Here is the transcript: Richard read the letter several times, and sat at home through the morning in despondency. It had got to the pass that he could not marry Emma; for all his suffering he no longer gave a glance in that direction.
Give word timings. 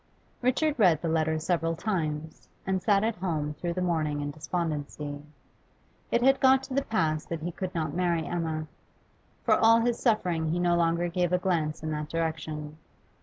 Richard 0.41 0.79
read 0.79 0.99
the 0.99 1.07
letter 1.09 1.37
several 1.37 1.75
times, 1.75 2.49
and 2.65 2.81
sat 2.81 3.03
at 3.03 3.17
home 3.17 3.53
through 3.53 3.73
the 3.73 3.83
morning 3.83 4.19
in 4.19 4.31
despondency. 4.31 5.21
It 6.09 6.23
had 6.23 6.39
got 6.39 6.63
to 6.63 6.73
the 6.73 6.81
pass 6.81 7.23
that 7.25 7.41
he 7.41 7.51
could 7.51 7.75
not 7.75 7.93
marry 7.93 8.25
Emma; 8.25 8.65
for 9.43 9.53
all 9.55 9.81
his 9.81 9.99
suffering 9.99 10.47
he 10.51 10.57
no 10.57 10.75
longer 10.75 11.07
gave 11.07 11.31
a 11.31 11.37
glance 11.37 11.83
in 11.83 11.91
that 11.91 12.09
direction. 12.09 12.79